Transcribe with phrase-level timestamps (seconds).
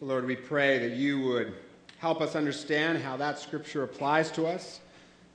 [0.00, 1.54] So, Lord, we pray that you would
[1.98, 4.80] help us understand how that scripture applies to us.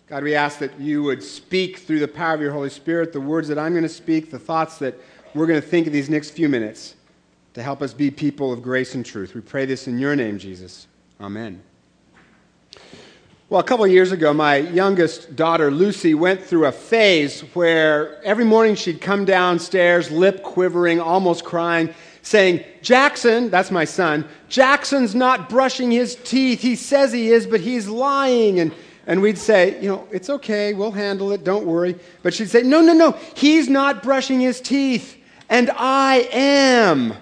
[0.07, 3.21] God, we ask that you would speak through the power of your Holy Spirit the
[3.21, 4.95] words that I'm going to speak, the thoughts that
[5.33, 6.95] we're going to think in these next few minutes
[7.53, 9.33] to help us be people of grace and truth.
[9.33, 10.87] We pray this in your name, Jesus.
[11.21, 11.61] Amen.
[13.47, 18.21] Well, a couple of years ago, my youngest daughter, Lucy, went through a phase where
[18.25, 25.15] every morning she'd come downstairs, lip quivering, almost crying, saying, Jackson, that's my son, Jackson's
[25.15, 26.61] not brushing his teeth.
[26.61, 28.59] He says he is, but he's lying.
[28.59, 28.73] And,
[29.07, 31.95] and we'd say, you know, it's okay, we'll handle it, don't worry.
[32.21, 35.17] But she'd say, no, no, no, he's not brushing his teeth,
[35.49, 37.13] and I am.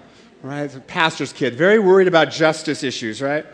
[0.42, 0.62] Right?
[0.62, 3.44] It's a pastor's kid, very worried about justice issues, right?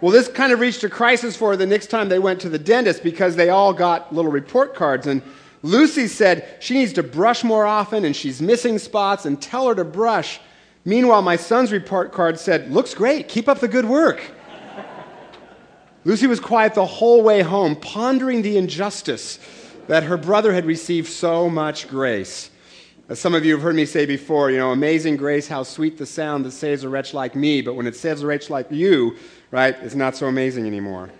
[0.00, 2.48] Well, this kind of reached a crisis for her the next time they went to
[2.48, 5.08] the dentist because they all got little report cards.
[5.08, 5.22] And
[5.62, 9.74] Lucy said she needs to brush more often and she's missing spots and tell her
[9.74, 10.40] to brush.
[10.84, 14.22] Meanwhile, my son's report card said, Looks great, keep up the good work.
[16.04, 19.38] Lucy was quiet the whole way home, pondering the injustice
[19.88, 22.50] that her brother had received so much grace.
[23.08, 25.98] As some of you have heard me say before, you know, amazing grace, how sweet
[25.98, 28.70] the sound that saves a wretch like me, but when it saves a wretch like
[28.70, 29.16] you,
[29.50, 31.10] right, it's not so amazing anymore.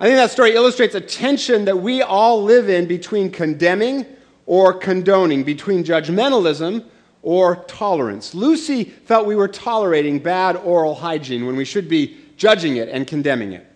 [0.00, 4.06] I think that story illustrates a tension that we all live in between condemning
[4.48, 6.82] or condoning, between judgmentalism
[7.20, 8.34] or tolerance.
[8.34, 13.06] Lucy felt we were tolerating bad oral hygiene when we should be judging it and
[13.06, 13.66] condemning it.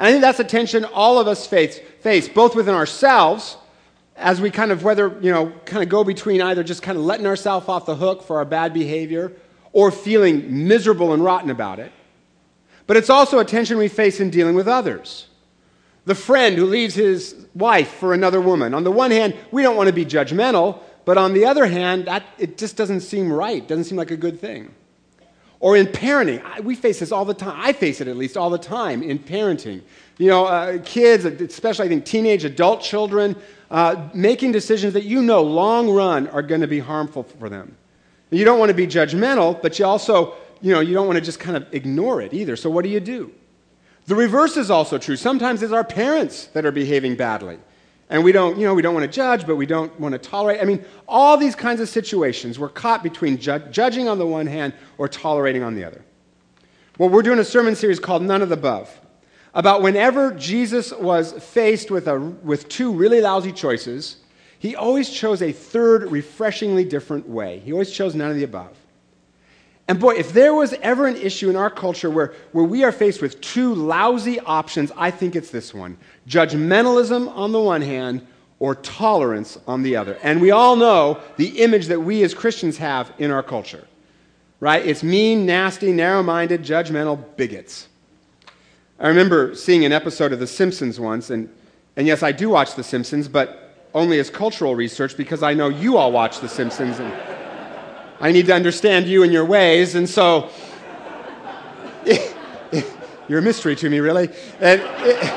[0.00, 3.56] And I think that's a tension all of us face, face both within ourselves
[4.16, 7.04] as we kind of whether you know kind of go between either just kind of
[7.04, 9.30] letting ourselves off the hook for our bad behavior
[9.72, 11.92] or feeling miserable and rotten about it.
[12.88, 15.28] But it's also a tension we face in dealing with others.
[16.06, 18.74] The friend who leaves his wife for another woman.
[18.74, 22.06] On the one hand, we don't want to be judgmental, but on the other hand,
[22.06, 24.72] that, it just doesn't seem right, doesn't seem like a good thing.
[25.58, 27.58] Or in parenting, we face this all the time.
[27.58, 29.82] I face it at least all the time in parenting.
[30.18, 33.34] You know, uh, kids, especially I think teenage adult children,
[33.70, 37.76] uh, making decisions that you know long run are going to be harmful for them.
[38.30, 41.24] You don't want to be judgmental, but you also, you know, you don't want to
[41.24, 42.56] just kind of ignore it either.
[42.56, 43.32] So what do you do?
[44.06, 45.16] The reverse is also true.
[45.16, 47.58] Sometimes it's our parents that are behaving badly.
[48.08, 50.18] And we don't, you know, we don't want to judge, but we don't want to
[50.18, 50.60] tolerate.
[50.60, 54.46] I mean, all these kinds of situations, we're caught between ju- judging on the one
[54.46, 56.04] hand or tolerating on the other.
[56.98, 59.00] Well, we're doing a sermon series called None of the Above
[59.54, 64.18] about whenever Jesus was faced with, a, with two really lousy choices,
[64.58, 67.58] he always chose a third, refreshingly different way.
[67.60, 68.76] He always chose none of the above.
[69.88, 72.90] And boy, if there was ever an issue in our culture where, where we are
[72.90, 75.96] faced with two lousy options, I think it's this one
[76.28, 78.26] judgmentalism on the one hand,
[78.58, 80.18] or tolerance on the other.
[80.22, 83.86] And we all know the image that we as Christians have in our culture,
[84.60, 84.84] right?
[84.84, 87.88] It's mean, nasty, narrow minded, judgmental bigots.
[88.98, 91.50] I remember seeing an episode of The Simpsons once, and,
[91.96, 95.68] and yes, I do watch The Simpsons, but only as cultural research because I know
[95.68, 97.35] you all watch The Simpsons and
[98.20, 99.94] I need to understand you and your ways.
[99.94, 100.50] And so
[103.28, 104.28] you're a mystery to me, really.
[104.60, 105.34] And it,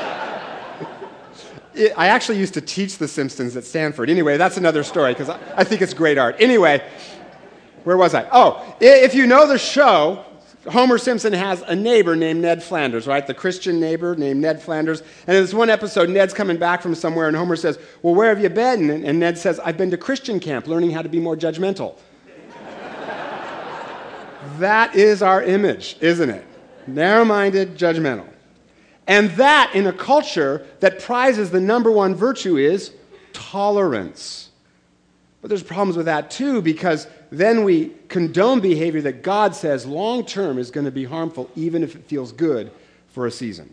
[1.74, 4.08] it, I actually used to teach The Simpsons at Stanford.
[4.08, 6.36] Anyway, that's another story because I, I think it's great art.
[6.38, 6.82] Anyway,
[7.84, 8.28] where was I?
[8.32, 10.24] Oh, if you know the show,
[10.68, 13.26] Homer Simpson has a neighbor named Ned Flanders, right?
[13.26, 15.02] The Christian neighbor named Ned Flanders.
[15.26, 18.28] And in this one episode, Ned's coming back from somewhere, and Homer says, Well, where
[18.28, 18.90] have you been?
[18.90, 21.96] And, Ned says, I've been to Christian camp learning how to be more judgmental.
[24.58, 26.46] That is our image, isn't it?
[26.86, 28.26] Narrow minded, judgmental.
[29.06, 32.92] And that in a culture that prizes the number one virtue is
[33.32, 34.50] tolerance.
[35.40, 40.24] But there's problems with that too because then we condone behavior that God says long
[40.24, 42.70] term is going to be harmful, even if it feels good
[43.08, 43.72] for a season.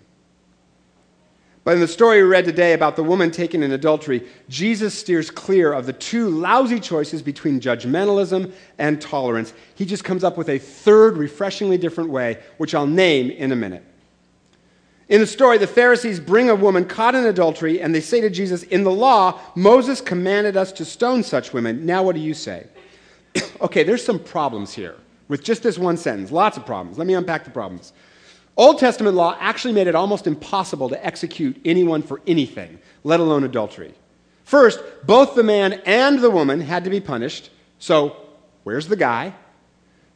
[1.67, 5.29] But in the story we read today about the woman taken in adultery, Jesus steers
[5.29, 9.53] clear of the two lousy choices between judgmentalism and tolerance.
[9.75, 13.55] He just comes up with a third, refreshingly different way, which I'll name in a
[13.57, 13.83] minute.
[15.09, 18.29] In the story, the Pharisees bring a woman caught in adultery, and they say to
[18.29, 21.85] Jesus, In the law, Moses commanded us to stone such women.
[21.85, 22.67] Now, what do you say?
[23.59, 24.95] okay, there's some problems here
[25.27, 26.31] with just this one sentence.
[26.31, 26.97] Lots of problems.
[26.97, 27.91] Let me unpack the problems.
[28.57, 33.43] Old Testament law actually made it almost impossible to execute anyone for anything, let alone
[33.43, 33.93] adultery.
[34.43, 37.51] First, both the man and the woman had to be punished.
[37.79, 38.15] So,
[38.63, 39.35] where's the guy?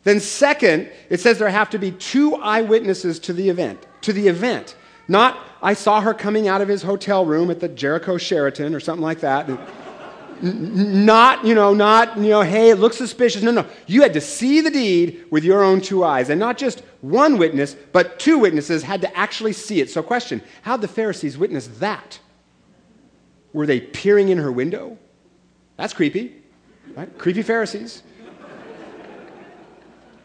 [0.04, 3.86] Then, second, it says there have to be two eyewitnesses to the event.
[4.02, 4.76] To the event.
[5.08, 8.80] Not, I saw her coming out of his hotel room at the Jericho Sheraton or
[8.80, 9.48] something like that.
[10.42, 13.42] Not, you know, not, you know, hey, it looks suspicious.
[13.42, 13.66] No, no.
[13.88, 16.30] You had to see the deed with your own two eyes.
[16.30, 19.90] And not just one witness, but two witnesses had to actually see it.
[19.90, 22.20] So, question How'd the Pharisees witness that?
[23.54, 24.98] Were they peering in her window?
[25.78, 26.36] That's creepy,
[26.96, 27.18] right?
[27.18, 28.04] Creepy Pharisees.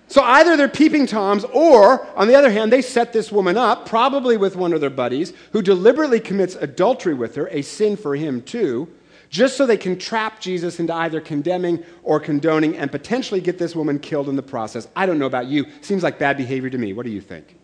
[0.08, 3.88] So either they're peeping toms, or on the other hand, they set this woman up,
[3.88, 8.14] probably with one of their buddies, who deliberately commits adultery with her, a sin for
[8.14, 8.88] him too,
[9.36, 13.76] just so they can trap Jesus into either condemning or condoning and potentially get this
[13.76, 14.88] woman killed in the process.
[14.96, 15.66] I don't know about you.
[15.82, 16.94] Seems like bad behavior to me.
[16.94, 17.58] What do you think?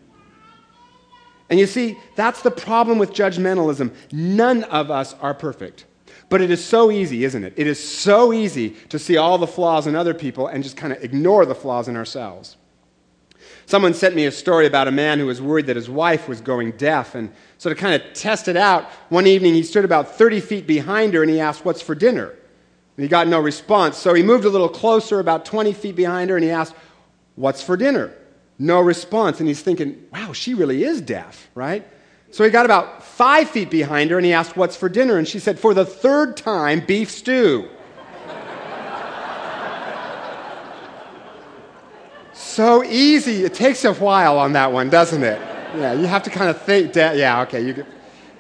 [1.49, 3.95] And you see, that's the problem with judgmentalism.
[4.13, 5.87] None of us are perfect.
[6.29, 7.55] But it is so easy, isn't it?
[7.57, 10.93] It is so easy to see all the flaws in other people and just kind
[10.93, 12.59] of ignore the flaws in ourselves.
[13.67, 16.41] Someone sent me a story about a man who was worried that his wife was
[16.41, 17.15] going deaf.
[17.15, 20.67] And so, to kind of test it out, one evening he stood about 30 feet
[20.67, 22.35] behind her and he asked, What's for dinner?
[22.97, 23.97] And he got no response.
[23.97, 26.75] So he moved a little closer, about 20 feet behind her, and he asked,
[27.37, 28.13] What's for dinner?
[28.59, 29.41] No response.
[29.41, 31.87] And he's thinking, Wow, she really is deaf, right?
[32.33, 35.19] So he got about five feet behind her and he asked, What's for dinner?
[35.19, 37.69] And she said, For the third time, beef stew.
[42.53, 43.45] So easy.
[43.45, 45.41] It takes a while on that one, doesn't it?
[45.75, 46.95] Yeah, you have to kind of think.
[46.95, 47.87] yeah, okay, you,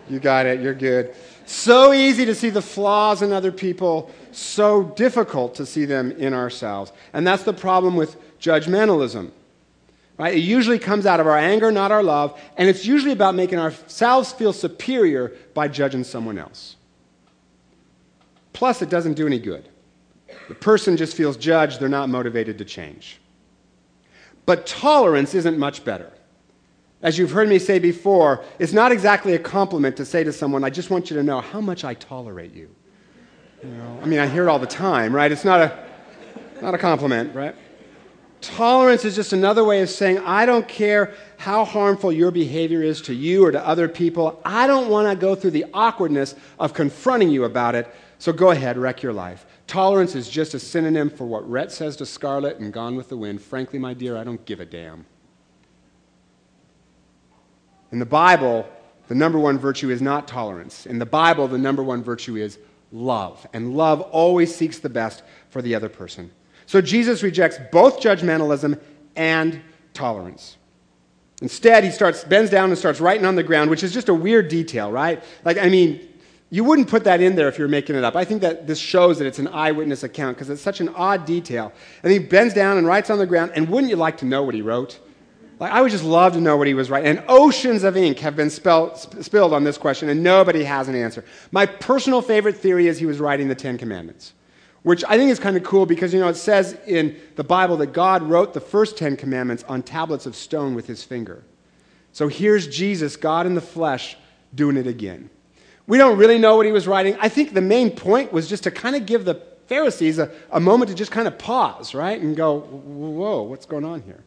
[0.08, 0.60] you got it.
[0.60, 1.14] You're good.
[1.46, 6.34] So easy to see the flaws in other people, so difficult to see them in
[6.34, 6.92] ourselves.
[7.12, 9.30] And that's the problem with judgmentalism.
[10.18, 10.34] Right?
[10.34, 13.58] It usually comes out of our anger, not our love, and it's usually about making
[13.58, 16.76] ourselves feel superior by judging someone else.
[18.52, 19.68] Plus, it doesn't do any good.
[20.48, 23.21] The person just feels judged, they're not motivated to change.
[24.46, 26.12] But tolerance isn't much better.
[27.02, 30.62] As you've heard me say before, it's not exactly a compliment to say to someone,
[30.62, 32.70] I just want you to know how much I tolerate you.
[33.62, 33.98] you know?
[34.00, 35.30] I mean, I hear it all the time, right?
[35.30, 35.84] It's not a,
[36.60, 37.56] not a compliment, right?
[38.40, 43.00] Tolerance is just another way of saying, I don't care how harmful your behavior is
[43.02, 44.40] to you or to other people.
[44.44, 48.50] I don't want to go through the awkwardness of confronting you about it, so go
[48.50, 49.46] ahead, wreck your life.
[49.72, 53.16] Tolerance is just a synonym for what Rhett says to Scarlett and Gone with the
[53.16, 53.40] Wind.
[53.40, 55.06] Frankly, my dear, I don't give a damn.
[57.90, 58.68] In the Bible,
[59.08, 60.84] the number one virtue is not tolerance.
[60.84, 62.58] In the Bible, the number one virtue is
[62.92, 63.46] love.
[63.54, 66.30] And love always seeks the best for the other person.
[66.66, 68.78] So Jesus rejects both judgmentalism
[69.16, 69.62] and
[69.94, 70.58] tolerance.
[71.40, 74.14] Instead, he starts, bends down and starts writing on the ground, which is just a
[74.14, 75.24] weird detail, right?
[75.46, 76.11] Like, I mean,
[76.52, 78.14] you wouldn't put that in there if you're making it up.
[78.14, 81.24] I think that this shows that it's an eyewitness account because it's such an odd
[81.24, 81.72] detail.
[82.02, 84.42] And he bends down and writes on the ground, and wouldn't you like to know
[84.42, 85.00] what he wrote?
[85.58, 87.16] Like, I would just love to know what he was writing.
[87.16, 90.94] And oceans of ink have been spelled, spilled on this question, and nobody has an
[90.94, 91.24] answer.
[91.52, 94.34] My personal favorite theory is he was writing the Ten Commandments
[94.82, 97.76] which I think is kind of cool because, you know, it says in the Bible
[97.76, 101.44] that God wrote the first Ten Commandments on tablets of stone with his finger.
[102.12, 104.16] So here's Jesus, God in the flesh,
[104.54, 105.30] doing it again.
[105.86, 107.16] We don't really know what he was writing.
[107.20, 109.34] I think the main point was just to kind of give the
[109.66, 112.20] Pharisees a, a moment to just kind of pause, right?
[112.20, 114.22] And go, whoa, what's going on here?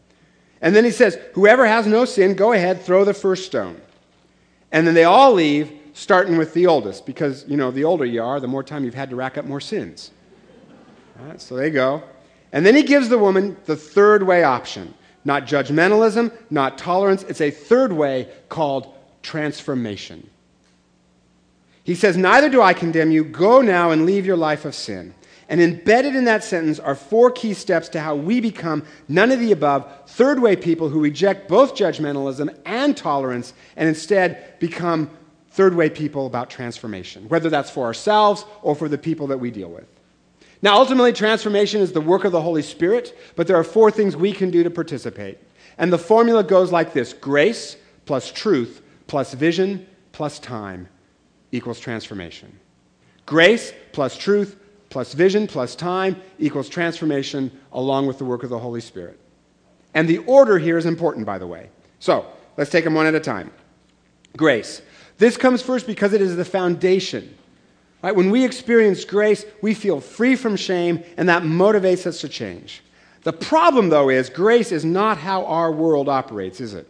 [0.62, 3.80] And then he says, Whoever has no sin, go ahead, throw the first stone.
[4.72, 8.22] And then they all leave, starting with the oldest, because, you know, the older you
[8.22, 10.12] are, the more time you've had to rack up more sins.
[11.38, 12.04] So they go.
[12.52, 14.94] And then he gives the woman the third way option
[15.26, 17.24] not judgmentalism, not tolerance.
[17.24, 18.94] It's a third way called
[19.24, 20.30] transformation.
[21.86, 23.24] He says, Neither do I condemn you.
[23.24, 25.14] Go now and leave your life of sin.
[25.48, 29.40] And embedded in that sentence are four key steps to how we become none of
[29.40, 35.12] the above, third way people who reject both judgmentalism and tolerance and instead become
[35.52, 39.52] third way people about transformation, whether that's for ourselves or for the people that we
[39.52, 39.86] deal with.
[40.64, 44.16] Now, ultimately, transformation is the work of the Holy Spirit, but there are four things
[44.16, 45.38] we can do to participate.
[45.78, 47.78] And the formula goes like this grace
[48.08, 50.90] plus truth plus vision plus time
[51.52, 52.60] equals transformation.
[53.26, 54.58] Grace plus truth
[54.90, 59.20] plus vision plus time equals transformation along with the work of the Holy Spirit.
[59.94, 61.70] And the order here is important, by the way.
[62.00, 62.26] So
[62.58, 63.52] let's take them one at a time.
[64.38, 64.82] Grace.
[65.18, 67.36] This comes first because it is the foundation
[68.06, 68.16] Right?
[68.16, 72.84] When we experience grace, we feel free from shame, and that motivates us to change.
[73.24, 76.88] The problem, though, is grace is not how our world operates, is it?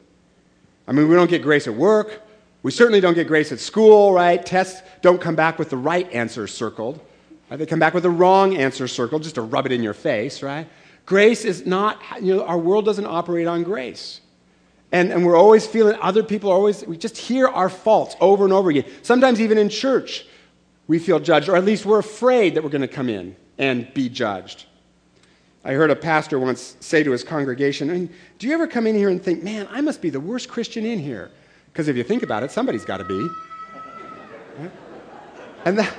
[0.85, 2.21] I mean, we don't get grace at work.
[2.65, 4.43] We certainly don't get grace at school, right?
[4.43, 6.99] Tests don't come back with the right answer circled.
[7.47, 7.57] Right?
[7.57, 10.41] They come back with the wrong answer circled just to rub it in your face,
[10.41, 10.67] right?
[11.05, 14.19] Grace is not, you know, our world doesn't operate on grace.
[14.91, 18.45] And, and we're always feeling other people are always, we just hear our faults over
[18.45, 18.85] and over again.
[19.03, 20.25] Sometimes even in church,
[20.87, 23.93] we feel judged, or at least we're afraid that we're going to come in and
[23.93, 24.65] be judged.
[25.63, 29.09] I heard a pastor once say to his congregation, Do you ever come in here
[29.09, 31.29] and think, man, I must be the worst Christian in here?
[31.75, 33.29] Because if you think about it, somebody's got to be.
[34.57, 34.71] Right?
[35.65, 35.93] And that,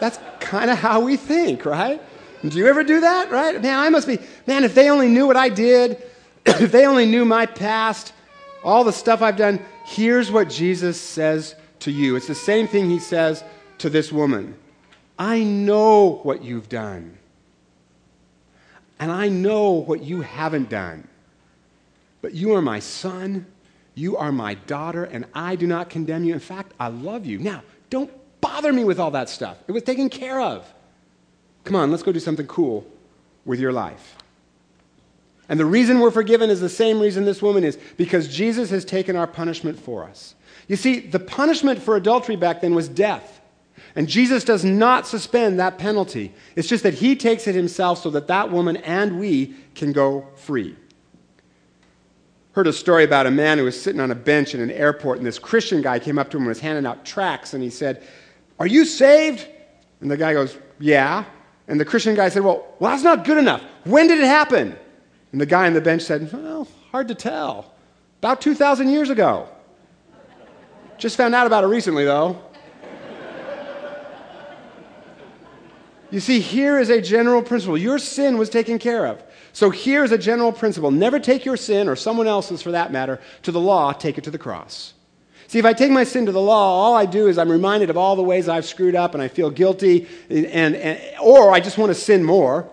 [0.00, 2.02] that's kind of how we think, right?
[2.42, 3.62] Do you ever do that, right?
[3.62, 6.02] Man, I must be, man, if they only knew what I did,
[6.46, 8.12] if they only knew my past,
[8.64, 12.16] all the stuff I've done, here's what Jesus says to you.
[12.16, 13.44] It's the same thing he says
[13.78, 14.56] to this woman
[15.16, 17.18] I know what you've done,
[18.98, 21.06] and I know what you haven't done.
[22.20, 23.46] But you are my son,
[23.94, 26.32] you are my daughter, and I do not condemn you.
[26.32, 27.38] In fact, I love you.
[27.38, 29.58] Now, don't bother me with all that stuff.
[29.68, 30.66] It was taken care of.
[31.64, 32.86] Come on, let's go do something cool
[33.44, 34.16] with your life.
[35.48, 38.84] And the reason we're forgiven is the same reason this woman is because Jesus has
[38.84, 40.34] taken our punishment for us.
[40.68, 43.40] You see, the punishment for adultery back then was death.
[43.94, 46.32] And Jesus does not suspend that penalty.
[46.56, 50.28] It's just that he takes it himself so that that woman and we can go
[50.36, 50.76] free.
[52.52, 55.18] Heard a story about a man who was sitting on a bench in an airport,
[55.18, 57.70] and this Christian guy came up to him and was handing out tracts, and he
[57.70, 58.06] said,
[58.58, 59.46] Are you saved?
[60.02, 61.24] And the guy goes, Yeah.
[61.68, 63.62] And the Christian guy said, Well, well that's not good enough.
[63.84, 64.76] When did it happen?
[65.32, 67.72] And the guy on the bench said, Well, hard to tell.
[68.18, 69.48] About 2,000 years ago.
[70.98, 72.40] Just found out about it recently, though.
[76.10, 77.78] you see, here is a general principle.
[77.78, 79.24] Your sin was taken care of.
[79.52, 83.20] So here's a general principle never take your sin, or someone else's for that matter,
[83.42, 84.94] to the law, take it to the cross.
[85.48, 87.90] See, if I take my sin to the law, all I do is I'm reminded
[87.90, 91.60] of all the ways I've screwed up and I feel guilty, and, and, or I
[91.60, 92.70] just want to sin more.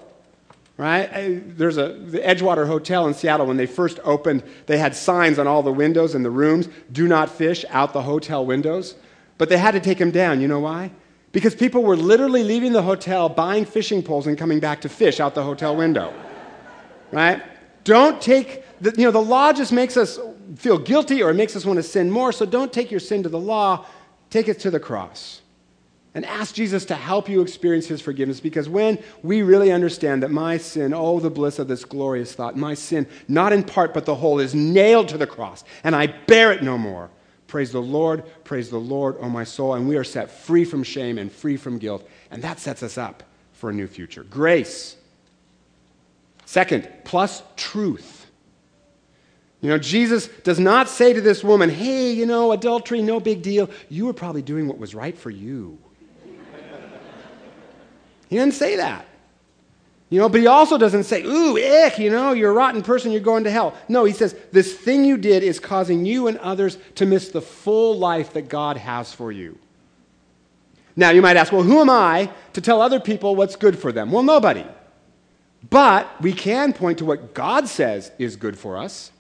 [0.77, 1.09] Right?
[1.57, 3.45] There's a the Edgewater Hotel in Seattle.
[3.48, 7.05] When they first opened, they had signs on all the windows in the rooms: "Do
[7.05, 8.95] not fish out the hotel windows."
[9.38, 10.39] But they had to take them down.
[10.39, 10.91] You know why?
[11.33, 15.19] Because people were literally leaving the hotel, buying fishing poles, and coming back to fish
[15.19, 16.13] out the hotel window.
[17.12, 17.42] Right?
[17.84, 20.20] Don't take the, you know the law just makes us
[20.56, 22.32] feel guilty or it makes us want to sin more.
[22.32, 23.86] So don't take your sin to the law.
[24.30, 25.42] Take it to the cross
[26.13, 30.32] and ask Jesus to help you experience his forgiveness because when we really understand that
[30.32, 34.06] my sin, oh, the bliss of this glorious thought, my sin, not in part but
[34.06, 37.10] the whole, is nailed to the cross and I bear it no more.
[37.48, 39.74] Praise the Lord, praise the Lord, oh my soul.
[39.74, 42.08] And we are set free from shame and free from guilt.
[42.30, 43.24] And that sets us up
[43.54, 44.24] for a new future.
[44.24, 44.96] Grace.
[46.50, 48.25] Second, plus truth.
[49.62, 53.44] You know, Jesus does not say to this woman, hey, you know, adultery, no big
[53.44, 53.70] deal.
[53.88, 55.77] You were probably doing what was right for you.
[58.29, 59.06] He didn't say that.
[60.10, 63.12] You know, but he also doesn't say, ooh, ick, you know, you're a rotten person,
[63.12, 63.75] you're going to hell.
[63.88, 67.41] No, he says, this thing you did is causing you and others to miss the
[67.41, 69.56] full life that God has for you.
[70.96, 73.91] Now, you might ask, well, who am I to tell other people what's good for
[73.91, 74.12] them?
[74.12, 74.65] Well, nobody.
[75.68, 79.12] But we can point to what God says is good for us.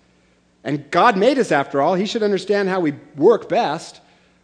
[0.63, 1.95] And God made us, after all.
[1.95, 4.01] He should understand how we work best.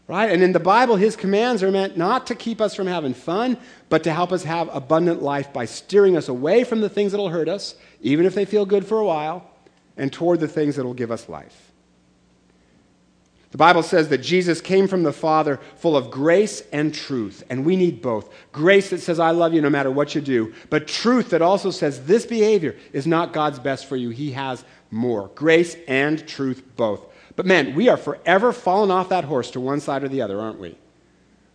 [0.07, 0.31] Right?
[0.31, 3.57] And in the Bible, his commands are meant not to keep us from having fun,
[3.89, 7.17] but to help us have abundant life by steering us away from the things that
[7.17, 9.49] will hurt us, even if they feel good for a while,
[9.97, 11.64] and toward the things that will give us life.
[13.55, 17.65] The Bible says that Jesus came from the Father full of grace and truth, and
[17.65, 18.29] we need both.
[18.51, 21.71] Grace that says, I love you no matter what you do, but truth that also
[21.71, 24.09] says, this behavior is not God's best for you.
[24.09, 25.29] He has more.
[25.35, 26.99] Grace and truth both.
[27.37, 30.41] But man, we are forever falling off that horse to one side or the other,
[30.41, 30.77] aren't we?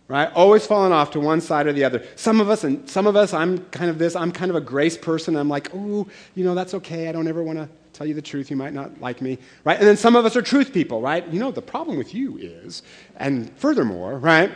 [0.07, 0.33] Right?
[0.33, 2.03] Always falling off to one side or the other.
[2.15, 4.61] Some of us, and some of us, I'm kind of this, I'm kind of a
[4.61, 5.35] grace person.
[5.35, 7.09] I'm like, oh, you know, that's okay.
[7.09, 7.69] I don't ever want to
[8.01, 8.49] tell you the truth.
[8.49, 9.37] You might not like me.
[9.63, 9.77] Right?
[9.77, 11.27] And then some of us are truth people, right?
[11.27, 12.81] You know, the problem with you is,
[13.17, 14.51] and furthermore, right?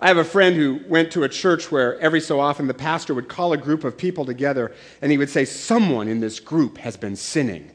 [0.00, 3.14] I have a friend who went to a church where every so often the pastor
[3.14, 6.78] would call a group of people together and he would say, Someone in this group
[6.78, 7.70] has been sinning.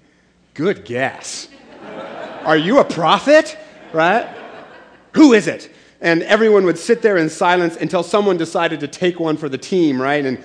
[0.54, 1.48] Good guess.
[2.44, 3.58] Are you a prophet?
[3.94, 4.28] Right?
[5.14, 5.74] Who is it?
[6.02, 9.58] And everyone would sit there in silence until someone decided to take one for the
[9.58, 10.26] team, right?
[10.26, 10.44] And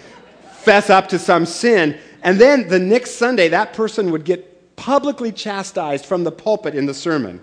[0.53, 1.99] fess up to some sin.
[2.23, 6.87] And then the next Sunday, that person would get publicly chastised from the pulpit in
[6.87, 7.41] the sermon.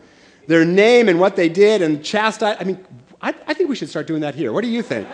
[0.48, 2.62] Their name and what they did and chastised.
[2.62, 2.86] I mean,
[3.22, 4.51] I, I think we should start doing that here.
[4.51, 5.08] What do you think?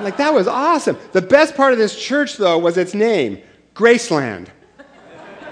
[0.00, 0.98] like, that was awesome.
[1.12, 3.40] The best part of this church, though, was its name
[3.74, 4.48] Graceland.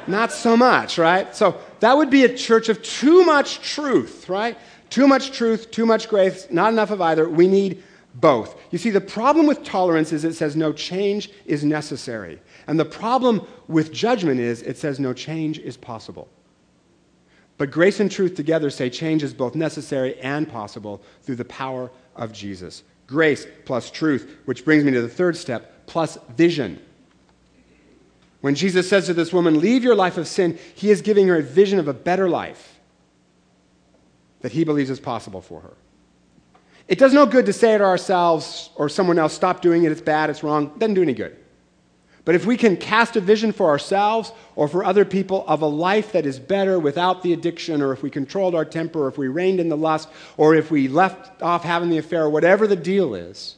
[0.07, 1.35] Not so much, right?
[1.37, 4.57] So that would be a church of too much truth, right?
[4.89, 7.29] Too much truth, too much grace, not enough of either.
[7.29, 7.83] We need
[8.15, 8.59] both.
[8.73, 12.41] You see, the problem with tolerance is it says no change is necessary.
[12.67, 16.29] And the problem with judgment is it says no change is possible.
[17.59, 21.91] But grace and truth together say change is both necessary and possible through the power
[22.17, 22.85] of Jesus.
[23.07, 26.81] Grace plus truth, which brings me to the third step, plus vision.
[28.41, 31.37] When Jesus says to this woman, Leave your life of sin, he is giving her
[31.37, 32.81] a vision of a better life
[34.41, 35.75] that he believes is possible for her.
[36.89, 40.01] It does no good to say to ourselves or someone else, Stop doing it, it's
[40.01, 40.67] bad, it's wrong.
[40.67, 41.37] It doesn't do any good.
[42.25, 45.67] But if we can cast a vision for ourselves or for other people of a
[45.67, 49.17] life that is better without the addiction, or if we controlled our temper, or if
[49.17, 52.67] we reined in the lust, or if we left off having the affair, or whatever
[52.67, 53.57] the deal is,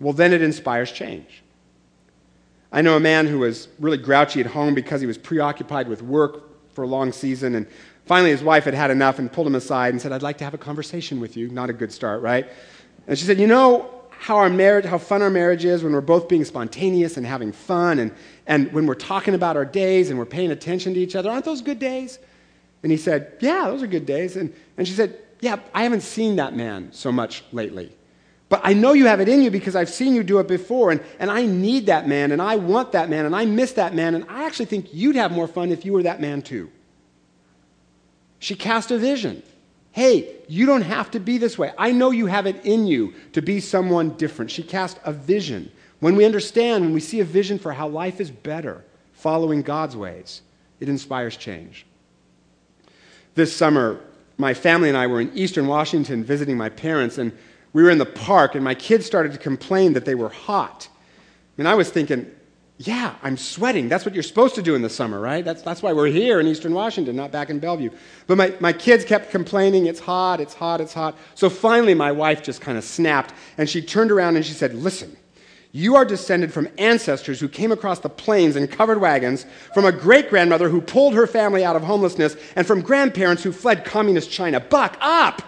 [0.00, 1.42] well, then it inspires change.
[2.72, 6.02] I know a man who was really grouchy at home because he was preoccupied with
[6.02, 7.66] work for a long season, and
[8.06, 10.44] finally his wife had had enough and pulled him aside and said, I'd like to
[10.44, 11.48] have a conversation with you.
[11.48, 12.48] Not a good start, right?
[13.06, 16.02] And she said, You know, how our marriage, how fun our marriage is when we're
[16.02, 18.12] both being spontaneous and having fun and,
[18.46, 21.30] and when we're talking about our days and we're paying attention to each other.
[21.30, 22.18] Aren't those good days?
[22.82, 24.36] And he said, Yeah, those are good days.
[24.36, 27.96] And, and she said, Yeah, I haven't seen that man so much lately.
[28.50, 30.90] But I know you have it in you because I've seen you do it before,
[30.90, 33.94] and, and I need that man, and I want that man, and I miss that
[33.94, 36.70] man, and I actually think you'd have more fun if you were that man too.
[38.38, 39.42] She cast a vision.
[40.00, 41.74] Hey, you don't have to be this way.
[41.76, 44.50] I know you have it in you to be someone different.
[44.50, 45.70] She cast a vision.
[45.98, 49.98] When we understand, when we see a vision for how life is better, following God's
[49.98, 50.40] ways,
[50.80, 51.84] it inspires change.
[53.34, 54.00] This summer,
[54.38, 57.30] my family and I were in eastern Washington visiting my parents, and
[57.74, 60.88] we were in the park, and my kids started to complain that they were hot.
[61.58, 62.24] And I was thinking,
[62.82, 63.90] yeah, I'm sweating.
[63.90, 65.44] That's what you're supposed to do in the summer, right?
[65.44, 67.90] That's, that's why we're here in Eastern Washington, not back in Bellevue.
[68.26, 71.14] But my, my kids kept complaining, it's hot, it's hot, it's hot.
[71.34, 74.74] So finally, my wife just kind of snapped, and she turned around and she said,
[74.74, 75.14] Listen,
[75.72, 79.44] you are descended from ancestors who came across the plains in covered wagons,
[79.74, 83.52] from a great grandmother who pulled her family out of homelessness, and from grandparents who
[83.52, 84.58] fled communist China.
[84.58, 85.42] Buck up!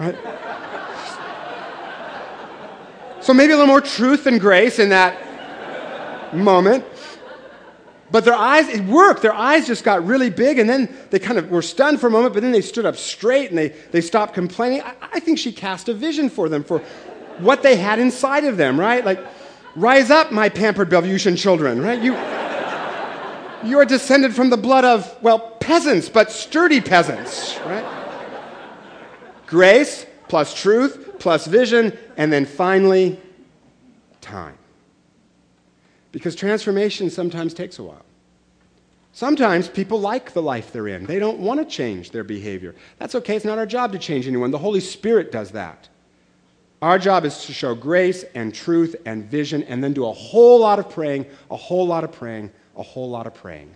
[0.00, 0.16] Right?
[3.20, 5.29] so maybe a little more truth and grace in that
[6.32, 6.84] moment.
[8.10, 9.22] But their eyes, it worked.
[9.22, 12.10] Their eyes just got really big, and then they kind of were stunned for a
[12.10, 14.82] moment, but then they stood up straight and they, they stopped complaining.
[14.82, 16.80] I, I think she cast a vision for them, for
[17.38, 19.04] what they had inside of them, right?
[19.04, 19.24] Like,
[19.76, 22.02] rise up, my pampered Bellevutian children, right?
[22.02, 22.14] You,
[23.68, 27.84] you are descended from the blood of, well, peasants, but sturdy peasants, right?
[29.46, 33.20] Grace plus truth plus vision, and then finally,
[34.20, 34.56] time.
[36.12, 38.04] Because transformation sometimes takes a while.
[39.12, 41.04] Sometimes people like the life they're in.
[41.04, 42.74] They don't want to change their behavior.
[42.98, 43.36] That's okay.
[43.36, 44.50] It's not our job to change anyone.
[44.50, 45.88] The Holy Spirit does that.
[46.80, 50.60] Our job is to show grace and truth and vision and then do a whole
[50.60, 53.74] lot of praying, a whole lot of praying, a whole lot of praying.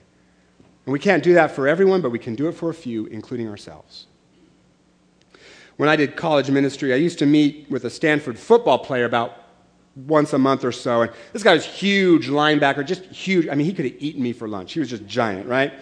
[0.87, 3.07] And we can't do that for everyone, but we can do it for a few,
[3.07, 4.07] including ourselves.
[5.77, 9.44] When I did college ministry, I used to meet with a Stanford football player about
[9.97, 11.03] once a month or so.
[11.03, 13.49] And this guy was huge linebacker, just huge.
[13.49, 14.73] I mean, he could have eaten me for lunch.
[14.73, 15.73] He was just giant, right?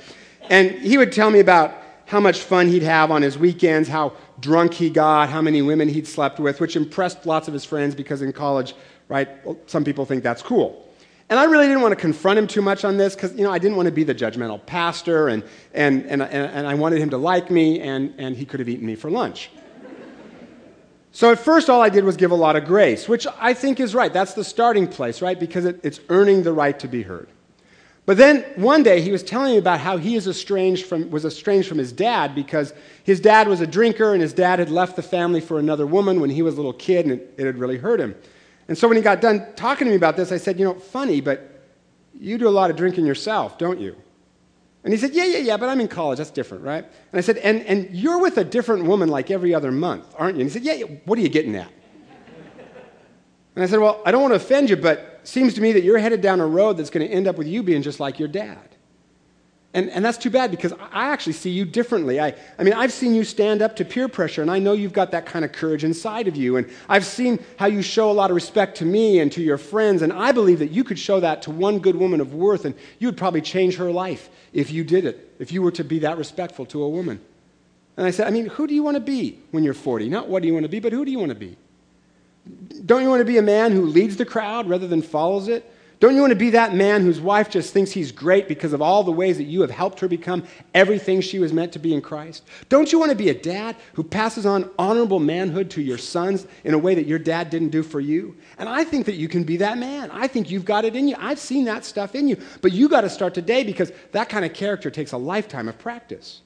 [0.50, 1.74] And he would tell me about
[2.06, 5.88] how much fun he'd have on his weekends, how drunk he got, how many women
[5.88, 8.74] he'd slept with, which impressed lots of his friends because in college,
[9.08, 9.28] right,
[9.66, 10.88] some people think that's cool.
[11.30, 13.50] And I really didn't want to confront him too much on this because, you know,
[13.50, 17.08] I didn't want to be the judgmental pastor and, and, and, and, I wanted him
[17.10, 19.50] to like me and, and he could have eaten me for lunch.
[21.12, 23.80] So at first, all I did was give a lot of grace, which I think
[23.80, 24.12] is right.
[24.12, 25.38] That's the starting place, right?
[25.38, 27.28] Because it, it's earning the right to be heard.
[28.04, 31.24] But then one day he was telling me about how he is estranged from, was
[31.24, 32.72] estranged from his dad because
[33.04, 36.20] his dad was a drinker and his dad had left the family for another woman
[36.20, 38.16] when he was a little kid and it, it had really hurt him.
[38.66, 40.74] And so when he got done talking to me about this, I said, You know,
[40.74, 41.62] funny, but
[42.18, 43.96] you do a lot of drinking yourself, don't you?
[44.84, 46.18] And he said, Yeah, yeah, yeah, but I'm in college.
[46.18, 46.84] That's different, right?
[46.84, 50.36] And I said, And, and you're with a different woman like every other month, aren't
[50.36, 50.42] you?
[50.42, 50.96] And he said, Yeah, yeah.
[51.04, 51.70] What are you getting at?
[53.54, 55.72] And I said, Well, I don't want to offend you, but it seems to me
[55.72, 58.00] that you're headed down a road that's going to end up with you being just
[58.00, 58.76] like your dad.
[59.74, 62.20] And, and that's too bad because I actually see you differently.
[62.20, 64.92] I, I mean, I've seen you stand up to peer pressure, and I know you've
[64.92, 66.56] got that kind of courage inside of you.
[66.56, 69.56] And I've seen how you show a lot of respect to me and to your
[69.56, 72.66] friends, and I believe that you could show that to one good woman of worth,
[72.66, 75.84] and you would probably change her life if you did it, if you were to
[75.84, 77.18] be that respectful to a woman.
[77.96, 80.10] And I said, I mean, who do you want to be when you're 40?
[80.10, 81.56] Not what do you want to be, but who do you want to be?
[82.84, 85.71] Don't you want to be a man who leads the crowd rather than follows it?
[86.02, 88.82] Don't you want to be that man whose wife just thinks he's great because of
[88.82, 90.42] all the ways that you have helped her become
[90.74, 92.42] everything she was meant to be in Christ?
[92.68, 96.48] Don't you want to be a dad who passes on honorable manhood to your sons
[96.64, 98.36] in a way that your dad didn't do for you?
[98.58, 100.10] And I think that you can be that man.
[100.10, 101.14] I think you've got it in you.
[101.20, 102.36] I've seen that stuff in you.
[102.62, 105.78] But you got to start today because that kind of character takes a lifetime of
[105.78, 106.40] practice.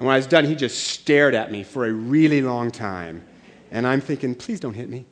[0.00, 3.24] And when I was done, he just stared at me for a really long time.
[3.70, 5.06] And I'm thinking, please don't hit me.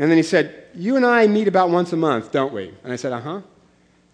[0.00, 2.72] And then he said, You and I meet about once a month, don't we?
[2.82, 3.34] And I said, Uh huh.
[3.34, 3.44] And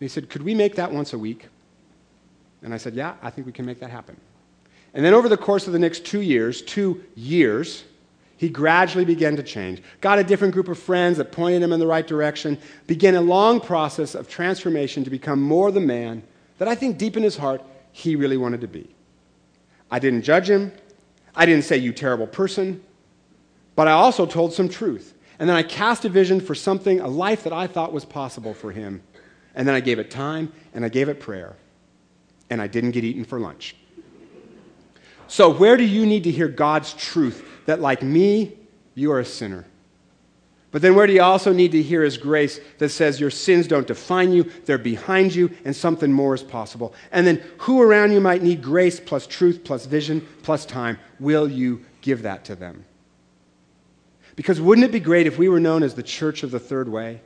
[0.01, 1.46] he said, Could we make that once a week?
[2.62, 4.20] And I said, Yeah, I think we can make that happen.
[4.94, 7.85] And then over the course of the next two years, two years,
[8.37, 9.81] he gradually began to change.
[10.01, 13.20] Got a different group of friends that pointed him in the right direction, began a
[13.20, 16.25] long process of transformation to become more the man
[16.59, 18.92] that I think deep in his heart he really wanted to be.
[19.88, 20.72] I didn't judge him.
[21.37, 22.83] I didn't say, you terrible person.
[23.77, 25.14] But I also told some truth.
[25.38, 28.55] And then I cast a vision for something, a life that I thought was possible
[28.55, 29.03] for him.
[29.55, 31.57] And then I gave it time and I gave it prayer.
[32.49, 33.77] And I didn't get eaten for lunch.
[35.29, 38.57] So, where do you need to hear God's truth that, like me,
[38.94, 39.64] you are a sinner?
[40.70, 43.66] But then, where do you also need to hear His grace that says your sins
[43.66, 46.94] don't define you, they're behind you, and something more is possible?
[47.11, 50.99] And then, who around you might need grace plus truth plus vision plus time?
[51.18, 52.85] Will you give that to them?
[54.37, 56.88] Because wouldn't it be great if we were known as the church of the third
[56.88, 57.20] way?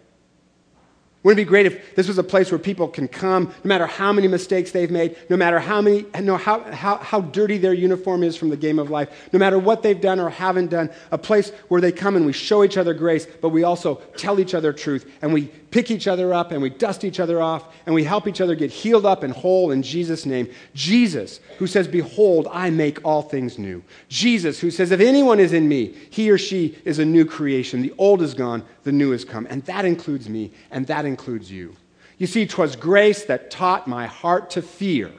[1.22, 3.84] Wouldn't it be great if this was a place where people can come, no matter
[3.84, 7.74] how many mistakes they've made, no matter how, many, no, how, how, how dirty their
[7.74, 10.88] uniform is from the game of life, no matter what they've done or haven't done,
[11.10, 14.40] a place where they come and we show each other grace, but we also tell
[14.40, 17.64] each other truth, and we pick each other up, and we dust each other off,
[17.84, 20.48] and we help each other get healed up and whole in Jesus' name.
[20.74, 23.82] Jesus, who says, Behold, I make all things new.
[24.08, 27.82] Jesus, who says, If anyone is in me, he or she is a new creation.
[27.82, 29.46] The old is gone, the new has come.
[29.50, 31.74] And that includes me, and that includes you.
[32.18, 35.10] You see, 'twas grace that taught my heart to fear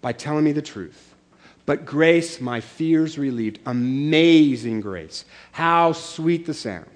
[0.00, 1.14] by telling me the truth.
[1.64, 3.60] But grace, my fears relieved.
[3.66, 5.24] Amazing grace.
[5.52, 6.86] How sweet the sound.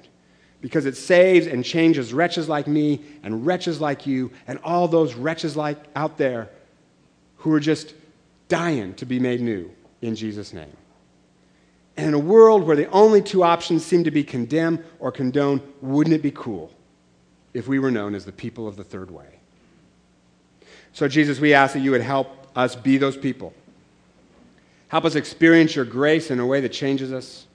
[0.61, 5.15] Because it saves and changes wretches like me and wretches like you and all those
[5.15, 6.51] wretches like out there
[7.37, 7.95] who are just
[8.49, 9.71] dying to be made new
[10.03, 10.77] in Jesus' name.
[11.97, 15.63] And in a world where the only two options seem to be condemn or condone,
[15.81, 16.71] wouldn't it be cool
[17.55, 19.41] if we were known as the people of the third way?
[20.93, 23.53] So, Jesus, we ask that you would help us be those people.
[24.89, 27.47] Help us experience your grace in a way that changes us,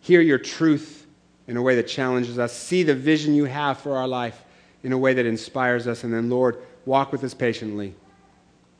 [0.00, 1.06] hear your truth
[1.48, 4.42] in a way that challenges us, see the vision you have for our life
[4.82, 7.94] in a way that inspires us, and then, Lord, walk with us patiently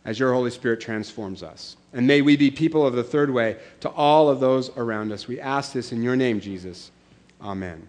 [0.04, 1.76] as your Holy Spirit transforms us.
[1.96, 5.26] And may we be people of the third way to all of those around us.
[5.26, 6.90] We ask this in your name, Jesus.
[7.40, 7.88] Amen.